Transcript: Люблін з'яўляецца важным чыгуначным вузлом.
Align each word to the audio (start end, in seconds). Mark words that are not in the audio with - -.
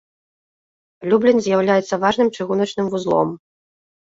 Люблін 1.11 1.37
з'яўляецца 1.47 1.99
важным 2.07 2.33
чыгуначным 2.39 2.87
вузлом. 2.95 3.29